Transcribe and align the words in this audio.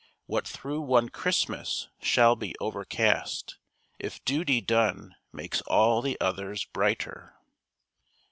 What 0.25 0.45
though 0.63 0.81
one 0.81 1.09
Christmas 1.09 1.87
should 2.01 2.39
be 2.39 2.55
overcast, 2.59 3.59
If 3.99 4.25
duty 4.25 4.59
done 4.59 5.13
makes 5.31 5.61
all 5.67 6.01
the 6.01 6.19
others 6.19 6.65
brighter. 6.65 7.35